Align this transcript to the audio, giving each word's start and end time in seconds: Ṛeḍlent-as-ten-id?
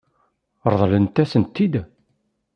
Ṛeḍlent-as-ten-id? 0.71 1.73